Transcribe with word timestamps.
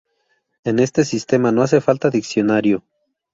En 0.63 0.79
este 0.79 1.05
sistema 1.05 1.51
no 1.51 1.61
hace 1.61 1.79
falta 1.79 2.09
diccionario. 2.09 2.83